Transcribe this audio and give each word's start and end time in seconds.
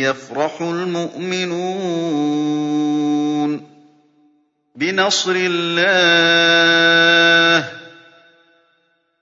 يَفْرَحُ 0.00 0.62
الْمُؤْمِنُونَ. 0.62 1.72
بِنَصْرِ 4.76 5.34
اللَّهِ 5.36 5.92
ۚ 7.68 7.72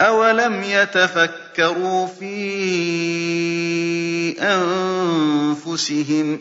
أَوَلَمْ 0.00 0.62
يَتَفَكَّرُوا 0.62 2.06
فِي 2.06 2.32
أَنفُسِهِم 4.40 6.36
ۗ 6.36 6.40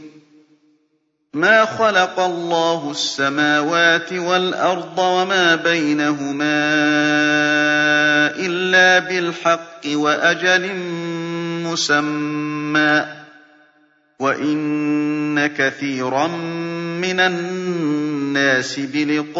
مَّا 1.33 1.65
خَلَقَ 1.65 2.19
اللَّهُ 2.19 2.91
السَّمَاوَاتِ 2.91 4.13
وَالْأَرْضَ 4.13 4.99
وَمَا 4.99 5.55
بَيْنَهُمَا 5.55 6.59
إِلَّا 8.39 8.99
بِالْحَقِّ 8.99 9.85
وَأَجَلٍ 9.93 10.75
مُّسَمًّى 11.63 13.05
ۗ 13.05 13.07
وَإِنَّ 14.19 15.47
كَثِيرًا 15.47 16.27
مِّنَ 17.01 17.19
النَّاسِ 17.19 18.79
بِلِقَاءِ 18.79 19.39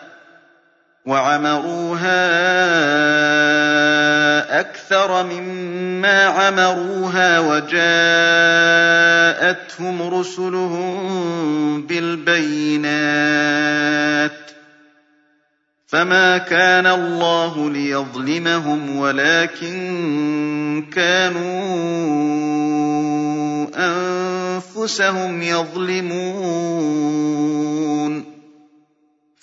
وَجَاءَتْهُمْ 7.41 8.41
رُسُلُهُم 10.01 11.81
بِالْبَيِّنَاتِ 11.87 12.91
ۖ 14.31 14.33
فَمَا 15.87 16.37
كَانَ 16.37 16.87
اللَّهُ 16.87 17.69
لِيَظْلِمَهُمْ 17.69 18.97
وَلَٰكِن 18.97 20.85
كَانُوا 20.93 22.21
أَنفُسَهُمْ 23.75 25.41
يَظْلِمُونَ 25.41 26.31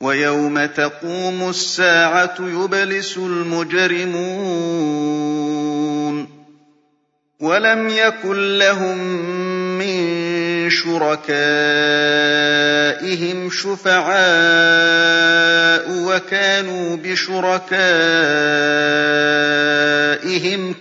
وَيَوْمَ 0.00 0.66
تَقُومُ 0.66 1.48
السَّاعَةُ 1.50 2.34
يُبْلِسُ 2.40 3.16
الْمُجْرِمُونَ 3.16 4.30
وَلَمْ 7.40 7.88
يَكُن 7.88 8.58
لَّهُم 8.58 8.98
مِّن 9.78 10.00
شُرَكَائِهِمْ 10.70 11.38
شُفَعَاءُ 13.50 14.20
وَكَانُوا 15.90 16.96
بِشُرَكَائِهِمْ 16.96 17.80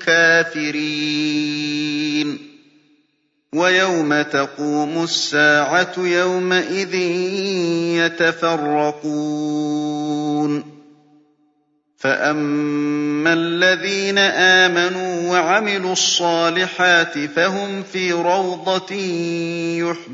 كَافِرِينَ. 0.06 1.49
وَيَوْمَ 3.56 4.22
تَقُومُ 4.22 5.04
السَّاعَةُ 5.04 5.94
يَوْمَئِذٍ 5.98 6.94
يَتَفَرَّقُونَ. 8.06 9.10
فَأَمَّا 11.98 13.34
الَّذِينَ 13.34 14.18
آمَنُوا 14.18 15.32
وَعَمِلُوا 15.32 15.92
الصَّالِحَاتِ 15.92 17.18
فَهُمْ 17.20 17.84
فِي 17.84 18.12
رَوْضَةٍ 18.12 18.94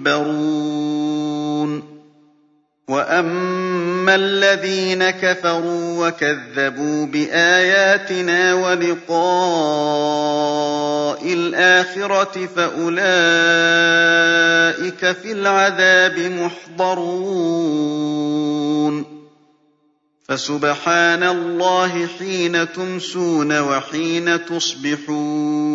يُحْبَرُونَ. 0.06 1.95
وَأَمَّا 2.90 4.16
الَّذِينَ 4.16 5.09
كَفَرُوا 5.09 6.07
وَكَذَّبُوا 6.07 7.06
بِآيَاتِنَا 7.06 8.53
وَلِقَاءِ 8.53 9.16
الْآخِرَةِ 11.34 12.49
فَأُولَٰئِكَ 12.55 13.02
فِي 15.22 15.32
الْعَذَابِ 15.32 16.20
مُحْضَرُونَ 16.20 17.46
فَسُبْحَانَ 20.28 21.23
اللَّهِ 21.23 22.08
حِينَ 22.20 22.73
تُمْسُونَ 22.73 23.59
وَحِينَ 23.59 24.46
تُصْبِحُونَ 24.46 25.75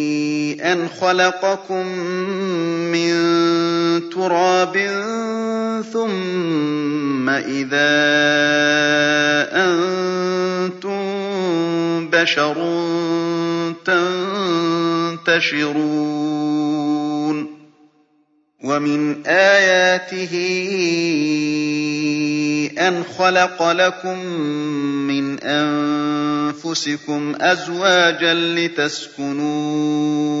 أَنْ 0.61 0.87
خَلَقَكُم 1.01 1.85
مِّن 2.93 3.13
تُرَابٍ 4.09 4.75
ثُمَّ 5.93 7.29
إِذَا 7.29 7.91
أَنتُم 9.65 11.01
بَشَرٌ 12.09 12.57
تَنتَشِرُونَ. 13.85 15.61
وَمِنْ 18.63 19.25
آيَاتِهِ 19.25 20.33
أَنْ 22.79 23.03
خَلَقَ 23.17 23.71
لَكُم 23.71 24.25
مِّنْ 25.09 25.39
أَنفُسِكُمْ 25.39 27.35
أَزْوَاجًا 27.41 28.33
لِّتَسْكُنُوا. 28.33 30.40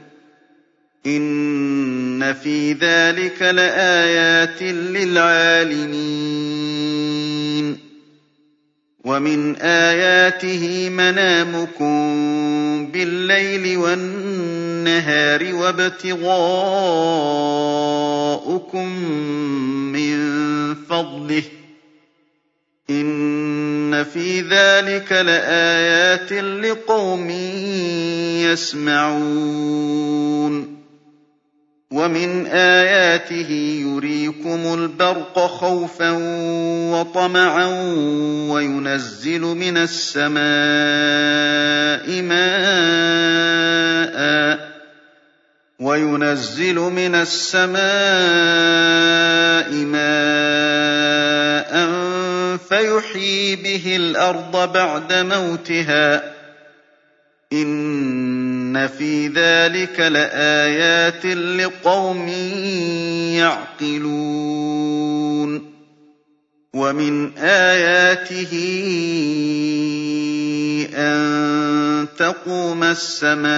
إِنَّ 1.05 2.33
فِي 2.33 2.73
ذَٰلِكَ 2.73 3.41
لَآيَاتٍ 3.41 4.61
لِّلْعَالِمِينَ 4.63 5.97
وَمِنْ 9.05 9.55
آيَاتِهِ 9.55 10.89
مَنَامُكُم 10.89 11.91
بِاللَّيْلِ 12.91 13.77
وَالنَّهَارِ 13.77 15.55
وَابْتِغَاؤُكُم 15.55 16.37
مِّن 19.93 20.15
فَضْلِهِ 20.89 21.41
ۚ 21.41 21.45
إِنَّ 22.89 24.03
فِي 24.03 24.41
ذَٰلِكَ 24.41 25.11
لَآيَاتٍ 25.11 26.33
لِّقَوْمٍ 26.33 27.29
يَسْمَعُونَ 28.53 29.61
وَمِنْ 31.91 32.47
آيَاتِهِ 32.47 33.51
يُرِيكُمُ 33.83 34.73
الْبَرْقَ 34.73 35.39
خَوْفًا 35.39 36.11
وَطَمَعًا 36.91 37.65
وَيُنَزِّلُ 38.49 39.41
مِنَ 39.41 39.77
السَّمَاءِ 39.77 40.41
مَاءً 42.21 42.51
وَيُنَزِّلُ 45.79 46.75
مِنَ 46.75 47.15
السَّمَاءِ 47.15 47.81
مَاءً 49.75 51.71
فَيُحْيِي 52.69 53.55
بِهِ 53.55 53.95
الْأَرْضَ 53.95 54.73
بَعْدَ 54.73 55.13
مَوْتِهَا 55.13 56.17
ۚ 56.17 56.23
إِنَّ 57.53 58.50
فِي 58.87 59.27
ذَٰلِكَ 59.27 59.99
لَآيَاتٍ 59.99 61.25
لِّقَوْمٍ 61.25 62.27
يَعْقِلُونَ 63.81 65.51
وَمِنْ 66.73 67.37
آيَاتِهِ 67.37 68.53
أَن 70.95 72.07
تَقُومَ 72.17 72.83
السَّمَاءُ 72.83 73.51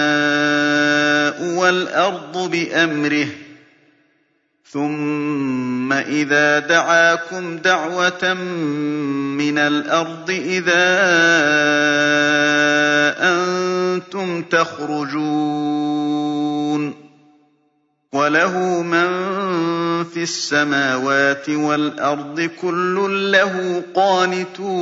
وَالْأَرْضُ 1.58 2.50
بِأَمْرِهِ 2.50 3.24
ۚ 3.26 3.28
ثُمَّ 4.74 5.92
إِذَا 5.92 6.58
دَعَاكُمْ 6.58 7.56
دَعْوَةً 7.56 8.34
مِّنَ 9.38 9.58
الْأَرْضِ 9.58 10.30
إِذَا 10.30 10.84
أَنتُمْ 14.24 14.42
تَخْرُجُونَ 14.58 16.04
وَلَهُ 18.12 18.82
مَن 18.82 19.08
فِي 20.04 20.22
السَّمَاوَاتِ 20.22 21.50
وَالْأَرْضِ 21.50 22.40
ۖ 22.40 22.50
كُلٌّ 22.62 23.30
لَّهُ 23.32 23.82
قَانِتُونَ 23.94 24.74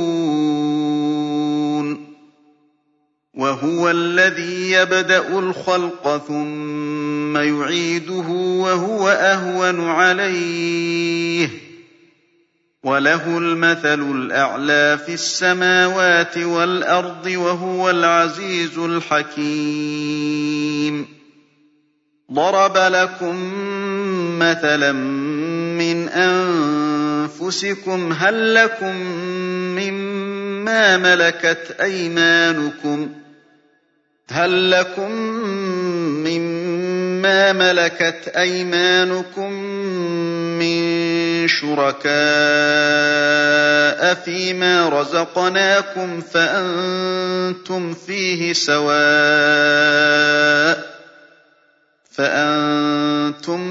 وَهُوَ 3.33 3.89
الَّذِي 3.91 4.71
يَبْدَأُ 4.71 5.39
الْخَلْقَ 5.39 6.17
ثُمَّ 6.27 7.37
يُعِيدُهُ 7.37 8.29
وَهُوَ 8.63 9.09
أَهْوَنُ 9.09 9.89
عَلَيْهِ 9.89 11.47
ۚ 11.47 11.51
وَلَهُ 12.83 13.37
الْمَثَلُ 13.37 14.01
الْأَعْلَىٰ 14.11 14.97
فِي 15.05 15.13
السَّمَاوَاتِ 15.13 16.37
وَالْأَرْضِ 16.37 17.29
ۖ 17.29 17.35
وَهُوَ 17.37 17.89
الْعَزِيزُ 17.89 18.77
الْحَكِيمُ. 18.79 20.25
ضَرَبَ 22.33 22.77
لَكُم 22.77 23.35
مَّثَلًا 24.39 24.91
مِّنْ 24.91 26.09
أَنفُسِكُمْ 26.09 28.13
ۖ 28.13 28.15
هَل 28.19 28.53
لَّكُم 28.53 28.95
مِّمَّا 29.75 30.97
مَلَكَتْ 30.97 31.75
أَيْمَانُكُم؟ 31.81 33.09
هَل 34.31 34.71
لَّكُم 34.71 35.11
مِّمَّا 36.27 37.53
مَلَكَتْ 37.53 38.27
أَيْمَانُكُم؟ 38.35 39.72
شُرَكَاءَ 41.47 42.13
فِيمَا 44.13 44.89
رَزَقْنَاكُمْ 44.89 46.21
فَأَنتُمْ 46.21 47.93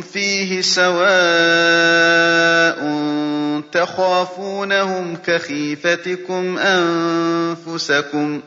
فِيهِ 0.02 0.60
سَوَاءٌ 0.62 1.12
تَخَافُونَهُمْ 3.72 5.16
كَخِيفَتِكُمْ 5.16 6.58
أَنفُسَكُمْ 6.58 8.40
ۚ 8.40 8.42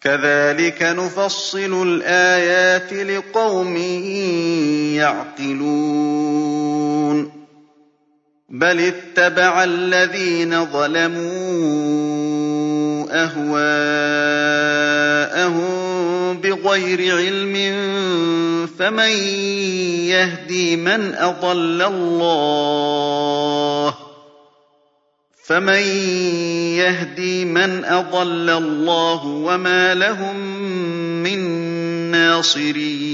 كَذَٰلِكَ 0.00 0.82
نُفَصِّلُ 0.82 1.82
الْآيَاتِ 1.82 2.92
لِقَوْمٍ 2.92 3.76
يَعْقِلُونَ 4.96 6.63
بَلِ 8.48 8.80
اتَّبَعَ 8.80 9.64
الَّذِينَ 9.64 10.64
ظَلَمُوا 10.66 11.24
أَهْوَاءَهُم 13.24 13.64
بِغَيْرِ 16.40 17.16
عِلْمٍ 17.16 17.54
فَمَن 18.78 19.08
يَهْدِي 20.12 20.76
مَنْ 27.46 27.84
أَضَلَّ 27.84 28.50
اللَّهُ 28.50 29.26
وَمَا 29.26 29.94
لَهُم 29.94 30.36
مِّن 31.22 31.40
نَّاصِرِينَ 32.10 33.13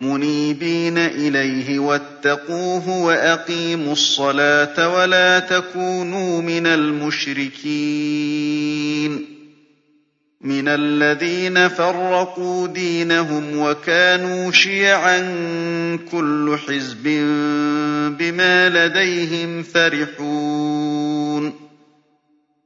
مُنِيبِينَ 0.00 0.98
إِلَيْهِ 0.98 1.78
وَاتَّقُوهُ 1.78 2.88
وَأَقِيمُوا 3.02 3.92
الصَّلَاةَ 3.92 4.94
وَلَا 4.94 5.38
تَكُونُوا 5.38 6.42
مِنَ 6.42 6.66
الْمُشْرِكِينَ. 6.66 7.76
مِنَ 10.40 10.68
الَّذِينَ 10.68 11.68
فَرَّقُوا 11.68 12.66
دِينَهُمْ 12.66 13.58
وَكَانُوا 13.58 14.50
شِيَعًا 14.52 15.20
ۖ 15.96 16.00
كُلُّ 16.10 16.58
حِزْبٍ 16.68 17.02
بِمَا 18.18 18.68
لَدَيْهِمْ 18.68 19.62
فَرِحُونَ. 19.62 21.52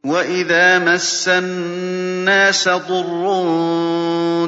وَإِذَا 0.04 0.78
مَسَّ 0.78 1.28
النَّاسَ 1.28 2.68
ضُرٌّ 2.68 3.24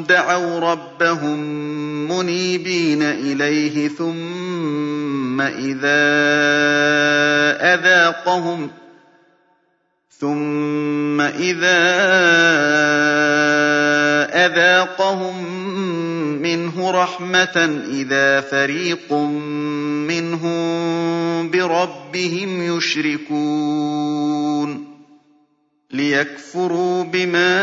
دَعَوْا 0.09 0.59
رَبَّهُم 0.59 1.92
مُّنِيبِينَ 2.12 3.02
إِلَيْهِ 3.02 3.88
ثُمَّ 3.88 5.40
إِذَا 5.40 6.02
أَذَاقَهُمْ 7.75 8.71
ثُمَّ 10.21 11.21
إِذَا 11.21 11.83
أَذَاقَهُم 14.47 15.45
مِّنْهُ 16.42 16.90
رَحْمَةً 16.90 17.83
إِذَا 17.90 18.40
فَرِيقٌ 18.40 19.12
مِّنْهُم 20.12 21.50
بِرَبِّهِمْ 21.50 22.76
يُشْرِكُونَ 22.76 24.12
لِيَكْفُرُوا 25.90 27.04
بِمَا 27.04 27.62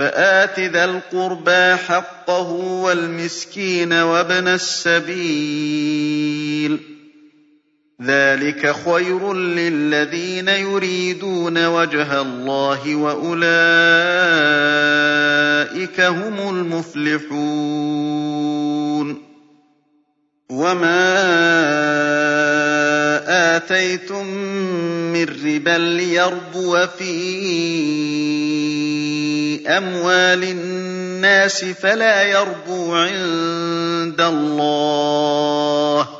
فَآتِ 0.00 0.60
ذَا 0.60 0.84
الْقُرْبَىٰ 0.84 1.76
حَقَّهُ 1.76 2.50
وَالْمِسْكِينَ 2.84 3.92
وَابْنَ 3.92 4.48
السَّبِيلِ 4.48 5.18
ۚ. 6.78 6.80
ذَٰلِكَ 8.02 8.72
خَيْرٌ 8.84 9.32
لِّلَّذِينَ 9.32 10.48
يُرِيدُونَ 10.48 11.66
وَجْهَ 11.66 12.20
اللَّهِ 12.20 12.82
ۖ 12.84 12.88
وَأُولَٰئِكَ 12.96 13.50
هُمُ 16.00 16.56
الْمُفْلِحُونَ. 16.56 17.30
وَمَا 20.50 21.10
آتَيْتُم 23.30 24.26
مِّن 25.12 25.24
رِّبًا 25.24 25.78
لِّيَرْبُوَ 25.78 26.86
فِي 26.98 27.10
أَمْوَالِ 29.68 30.44
النَّاسِ 30.44 31.64
فَلَا 31.64 32.22
يَرْبُو 32.22 32.94
عِندَ 32.94 34.20
اللَّهِ 34.20 36.02
ۖ. 36.04 36.19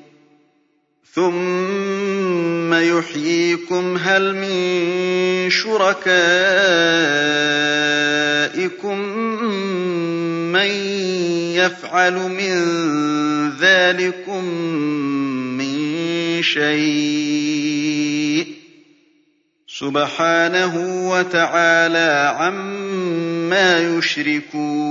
ثُمَّ 1.15 2.73
يُحْيِيكُمْ 2.73 3.97
هَلْ 3.97 4.35
مِن 4.35 5.49
شُرَكَائِكُم 5.49 6.17
مَّن 10.55 10.71
يَفْعَلُ 11.59 12.13
مِن 12.13 12.55
ذَٰلِكُم 13.59 14.45
مِّن 15.59 15.77
شَيْءٍ 16.43 17.81
سُبْحَانَهُ 19.67 20.73
وَتَعَالَىٰ 21.11 22.35
عَمَّا 22.37 23.79
يُشْرِكُونَ 23.79 24.90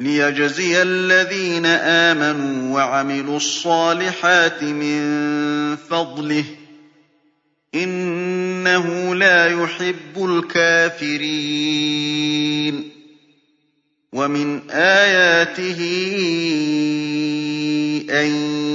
لِيَجْزِيَ 0.00 0.82
الَّذِينَ 0.82 1.66
آمَنُوا 1.66 2.74
وَعَمِلُوا 2.74 3.36
الصَّالِحَاتِ 3.36 4.62
مِن 4.64 5.76
فَضْلِهِ 5.76 6.42
ۚ 6.42 6.46
إِنَّهُ 7.74 9.14
لَا 9.14 9.46
يُحِبُّ 9.46 10.16
الْكَافِرِينَ 10.16 11.36
وَمِنْ 14.12 14.70
آيَاتِهِ 14.70 15.80
أَن 18.10 18.26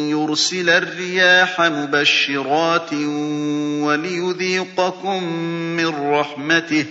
يُرْسِلَ 0.10 0.70
الرِّيَاحَ 0.70 1.62
مُبَشِّرَاتٍ 1.62 2.94
وَلِيُذِيقَكُم 3.84 5.24
مِّن 5.78 5.86
رَّحْمَتِهِ 5.88 6.86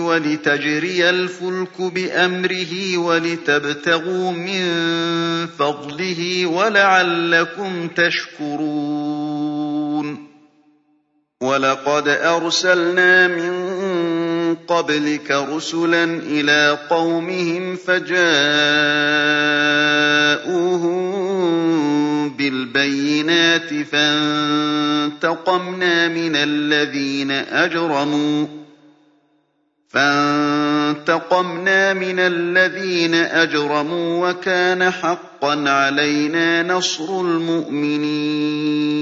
وَلِتَجْرِيَ 0.00 1.10
الْفُلْكُ 1.10 1.82
بِأَمْرِهِ 1.82 2.98
وَلِتَبْتَغُوا 2.98 4.32
مِن 4.32 4.62
فَضْلِهِ 5.58 6.46
وَلَعَلَّكُمْ 6.46 7.88
تَشْكُرُونَ. 7.88 9.32
وَلَقَدْ 11.42 12.08
أَرْسَلْنَا 12.08 13.28
مِن 13.28 13.52
قَبْلِكَ 14.54 15.30
رُسُلًا 15.30 16.04
إِلَىٰ 16.04 16.78
قَوْمِهِمْ 16.90 17.76
فَجَاءُوهُم 17.76 18.22
بِالْبَيِّنَاتِ 22.42 23.74
فَانتَقَمْنَا 23.84 25.54
مِنَ 31.94 32.18
الَّذِينَ 32.18 33.14
أَجْرَمُوا 33.14 34.28
وَكَانَ 34.28 34.90
حَقًّا 34.90 35.70
عَلَيْنَا 35.70 36.62
نَصْرُ 36.62 37.20
الْمُؤْمِنِينَ 37.20 39.01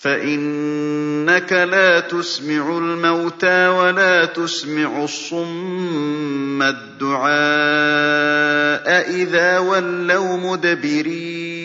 فَإِنَّكَ 0.00 1.52
لَا 1.52 2.00
تُسْمِعُ 2.00 2.78
الْمَوْتَىٰ 2.78 3.68
وَلَا 3.68 4.24
تُسْمِعُ 4.24 5.04
الصُّمَّ 5.04 6.62
الدُّعَاءَ 6.62 7.36
إِذَا 9.10 9.58
وَلَّوْا 9.58 10.36
مُدْبِرِينَ. 10.36 11.56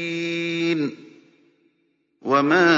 وَمَا 2.22 2.72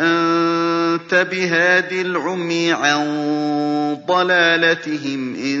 أَنتَ 0.00 1.14
بِهَادِ 1.30 1.92
الْعُمْيِ 1.92 2.72
عَن 2.72 3.04
ضَلَالَتِهِمْ 4.08 5.34
ۖ 5.34 5.38
إِن 5.38 5.60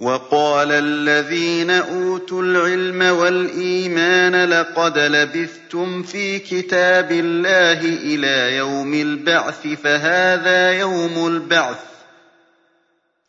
وَقَالَ 0.00 0.72
الَّذِينَ 0.72 1.70
أُوتُوا 1.70 2.42
الْعِلْمَ 2.42 3.02
وَالْإِيمَانَ 3.02 4.44
لَقَدْ 4.44 4.98
لَبِثْتُمْ 4.98 6.02
فِي 6.02 6.38
كِتَابِ 6.38 7.12
اللَّهِ 7.12 7.80
إِلَىٰ 7.80 8.56
يَوْمِ 8.56 8.94
الْبَعْثِ 8.94 9.66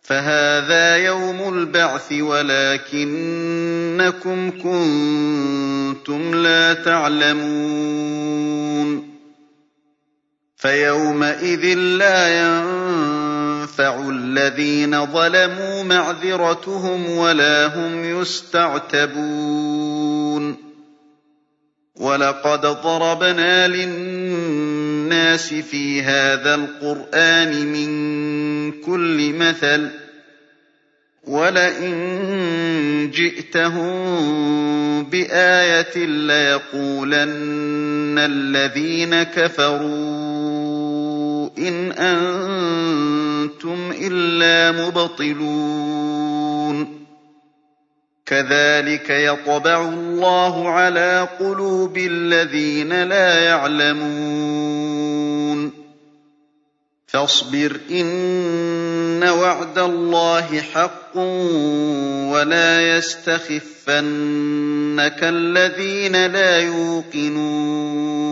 فَهَٰذَا 0.03 0.97
يَوْمُ 0.97 1.53
الْبَعْثِ 1.53 2.11
وَلَٰكِنَّكُمْ 2.11 2.91
كُنتُمْ 4.51 6.35
لَا 6.43 6.73
تَعْلَمُونَ. 6.73 7.87
فَيَوْمَئِذٍ 10.57 11.65
لَّا 11.77 12.27
يَنفَعُ 12.41 14.09
الَّذِينَ 14.09 15.05
ظَلَمُوا 15.05 15.66
مَعْذِرَتُهُمْ 15.87 17.09
وَلَا 17.09 17.65
هُمْ 17.67 18.21
يُسْتَعْتَبُونَ 18.21 19.77
وَلَقَدْ 21.95 22.61
ضَرَبْنَا 22.61 23.67
لِلنَّاسِ 23.67 25.53
فِي 25.53 26.01
هَٰذَا 26.01 26.55
الْقُرْآنِ 26.55 27.65
مِن 27.65 27.87
كُلِّ 28.81 29.33
مَثَلٍ 29.33 29.89
ۚ 29.89 29.91
وَلَئِن 31.27 33.11
جِئْتَهُم 33.13 35.03
بِآيَةٍ 35.03 35.97
لَّيَقُولَنَّ 36.05 38.15
الَّذِينَ 38.19 39.23
كَفَرُوا 39.23 39.87
إِنْ 41.57 41.91
أَنتُمْ 41.91 43.91
إِلَّا 44.01 44.71
مُبْطِلُونَ 44.85 45.76
كَذَٰلِكَ 48.27 49.09
يَطْبَعُ 49.09 49.89
اللَّهُ 49.89 50.69
عَلَىٰ 50.69 51.27
قُلُوبِ 51.39 51.97
الَّذِينَ 51.97 53.03
لَا 53.03 53.39
يَعْلَمُونَ. 53.39 54.27
فَاصْبِرْ 57.07 57.79
إِنَّ 57.91 59.23
وَعْدَ 59.23 59.79
اللَّهِ 59.79 60.61
حَقٌّ 60.73 61.17
وَلَا 62.31 62.97
يَسْتَخِفَّنَّكَ 62.97 64.03
الَّذِينَ 65.23 66.25
لَا 66.25 66.59
يُوقِنُونَ. 66.59 68.26